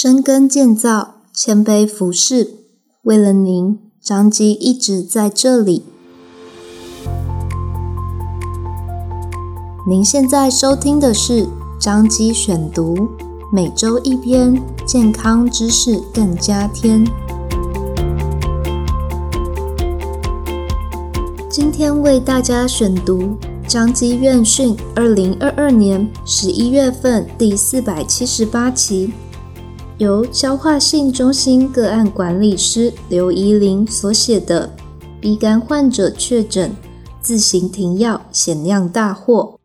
[0.00, 2.58] 深耕建造，谦卑服侍，
[3.02, 5.82] 为了您，张基一直在这里。
[9.88, 11.48] 您现在收听的是
[11.80, 13.08] 张基选读，
[13.52, 17.04] 每周一篇健康知识更加添。
[21.50, 23.36] 今天为大家选读。
[23.66, 29.12] 张基院讯，二零二二年十一月份第四百七十八期，
[29.98, 34.76] 由消化性中心个案管理师刘怡玲所写的
[35.20, 36.76] 《鼻肝患者确诊，
[37.20, 39.56] 自行停药险酿大祸》。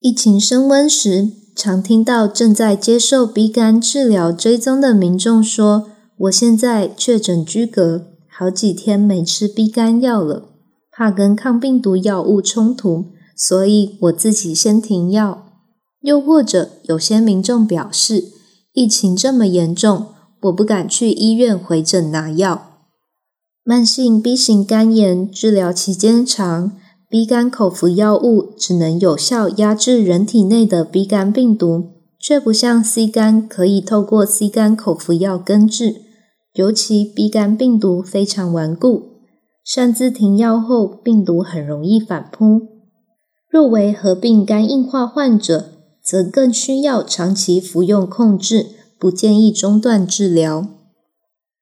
[0.00, 10.50] 疫情升温时，常听到正在接受鼻肝治疗追踪的民众说：“我现在确诊居隔，好几天没吃鼻肝药了。”
[10.92, 15.51] 怕跟抗病毒药物冲突，所以我自己先停药。
[16.02, 18.24] 又或者有些民众表示，
[18.72, 20.06] 疫情这么严重，
[20.42, 22.68] 我不敢去医院回诊拿药。
[23.64, 26.72] 慢性 B 型肝炎治疗期间长
[27.08, 36.02] ，B 肝口服药物只能有效压制人体内的 B 肝病毒，却不像 C 肝可以透过 C 肝口服药根治。
[36.54, 39.04] 尤其 B 肝病毒非常顽固。
[39.64, 42.62] 擅自停药后，病毒很容易反扑。
[43.48, 45.71] 若为合并肝硬化患者，
[46.04, 48.66] 则更需要长期服用控制，
[48.98, 50.66] 不建议中断治疗。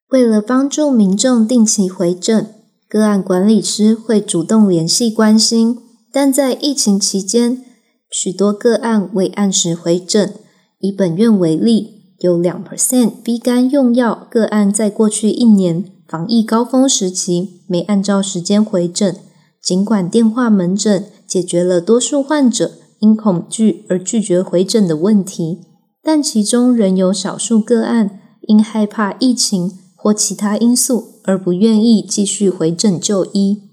[0.09, 2.53] 为了帮助民众定期回诊，
[2.89, 5.77] 个案管理师会主动联系关心。
[6.11, 7.63] 但在疫情期间，
[8.09, 10.33] 许多个案未按时回诊。
[10.79, 19.15] 以本院为例，有两 percent B 肝用药个案在过去一年，防疫高峰时期没按照时间回诊，
[19.63, 25.59] 尽管电话门诊解决了多数患者因恐惧而拒绝回诊的问题，
[26.01, 33.63] 但其中仍有少数个案因害怕疫情或其他因素而不愿意继续回诊就医。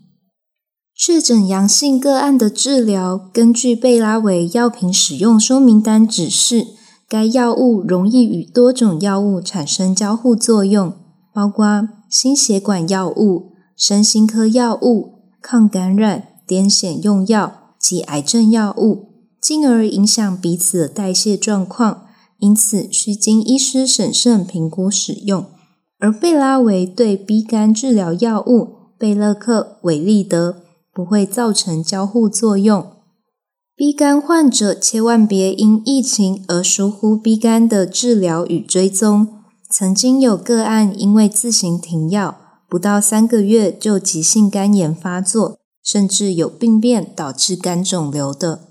[0.96, 6.66] 确诊阳性个案的治疗，根据贝拉韦药品使用说明单指示，
[7.08, 10.92] 该药物容易与多种药物产生交互作用，
[11.32, 11.88] 包括。
[12.10, 15.10] 心血管药物、神经科药物、
[15.42, 19.07] 抗感染、癫痫用药及癌症药物，
[19.40, 22.06] 进而影响彼此的代谢状况，
[22.38, 25.46] 因此需经医师审慎评估使用。
[25.98, 30.62] 而贝拉维对 B 肝治疗药物贝乐克、韦利德
[30.92, 32.86] 不会造成交互作用。
[33.74, 39.28] B 肝患者千万别因疫情而疏忽 B 肝的治疗与追踪。
[39.70, 42.38] 曾经有个案因为自行停药，
[42.68, 48.67] 不到三个月就急性肝炎发作，甚至有病变导致肝肿瘤的。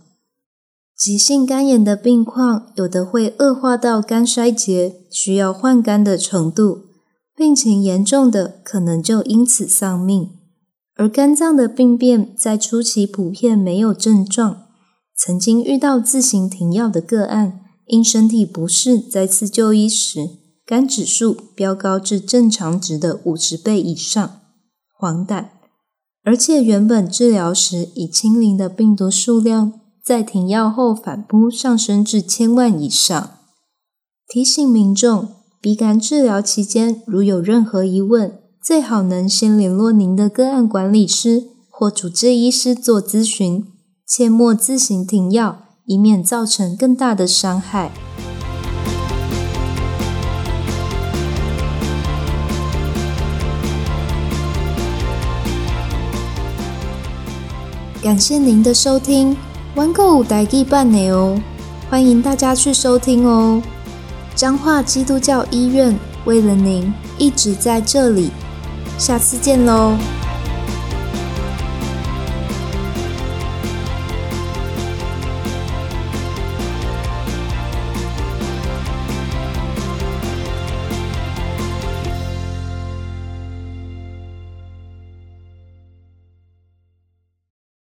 [0.97, 6.85] 急性肝炎的病况，有的会恶化到肝衰竭，需要换肝的程度，
[7.35, 10.31] 病情严重的可能就因此丧命。
[10.95, 14.63] 而肝脏的病变在初期普遍没有症状，
[15.15, 20.27] 曾经遇到自行停药的个案，因身体不适再次就医时，
[20.65, 24.39] 肝指数飙高至正常值的五十倍以上，
[24.97, 25.49] 黄疸，
[26.23, 33.31] 而且原本治疗时已清零的病毒数量，在停药后反扑上升至千万以上。
[34.25, 35.27] 提醒民众
[35.59, 43.65] ，B 肝治疗期间如有任何疑问，最好能先联络您的个案管理师或主治医师做咨询，
[44.07, 47.91] 切莫自行停药，以免造成更大的伤害。
[58.01, 59.35] 感谢您的收听，
[59.77, 61.39] 玩够台语版的哦，
[61.87, 63.61] 欢迎大家去收听哦。
[64.35, 65.95] 彰化基督教医院
[66.25, 68.31] 为了您一直在这里，
[68.97, 69.95] 下次见喽。